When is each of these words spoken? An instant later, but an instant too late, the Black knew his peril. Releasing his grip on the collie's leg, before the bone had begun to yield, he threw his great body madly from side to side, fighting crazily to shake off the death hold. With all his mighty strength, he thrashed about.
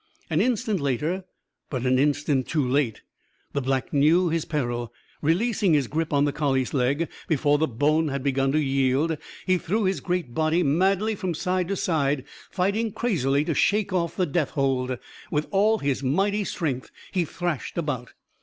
An 0.31 0.41
instant 0.41 0.79
later, 0.79 1.25
but 1.69 1.85
an 1.85 1.99
instant 1.99 2.47
too 2.47 2.67
late, 2.67 3.03
the 3.53 3.61
Black 3.61 3.93
knew 3.93 4.29
his 4.29 4.45
peril. 4.45 4.91
Releasing 5.21 5.75
his 5.75 5.85
grip 5.85 6.11
on 6.11 6.25
the 6.25 6.33
collie's 6.33 6.73
leg, 6.73 7.07
before 7.27 7.59
the 7.59 7.67
bone 7.67 8.07
had 8.07 8.23
begun 8.23 8.51
to 8.53 8.59
yield, 8.59 9.15
he 9.45 9.59
threw 9.59 9.83
his 9.83 9.99
great 9.99 10.33
body 10.33 10.63
madly 10.63 11.13
from 11.13 11.35
side 11.35 11.67
to 11.67 11.75
side, 11.75 12.25
fighting 12.49 12.91
crazily 12.91 13.45
to 13.45 13.53
shake 13.53 13.93
off 13.93 14.15
the 14.17 14.25
death 14.25 14.49
hold. 14.49 14.97
With 15.29 15.45
all 15.51 15.77
his 15.77 16.01
mighty 16.01 16.45
strength, 16.45 16.89
he 17.11 17.23
thrashed 17.23 17.77
about. 17.77 18.13